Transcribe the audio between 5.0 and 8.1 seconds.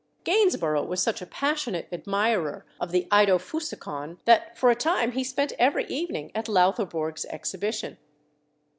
he spent every evening at Loutherbourg's exhibition.